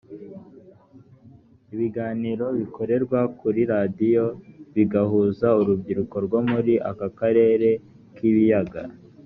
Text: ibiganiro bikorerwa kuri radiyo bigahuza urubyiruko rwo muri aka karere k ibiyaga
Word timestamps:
ibiganiro 1.73 2.45
bikorerwa 2.59 3.19
kuri 3.39 3.61
radiyo 3.73 4.25
bigahuza 4.75 5.47
urubyiruko 5.59 6.15
rwo 6.25 6.39
muri 6.49 6.73
aka 6.89 7.07
karere 7.17 7.69
k 8.15 8.17
ibiyaga 8.29 8.81